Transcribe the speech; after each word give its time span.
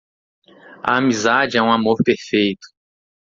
A 0.83 0.97
amizade 0.97 1.57
é 1.57 1.61
um 1.61 1.71
amor 1.71 1.97
perfeito. 2.03 2.67